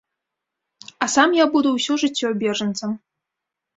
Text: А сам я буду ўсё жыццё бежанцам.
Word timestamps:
А 1.05 1.09
сам 1.15 1.29
я 1.39 1.45
буду 1.57 1.69
ўсё 1.75 1.99
жыццё 2.05 2.27
бежанцам. 2.45 2.91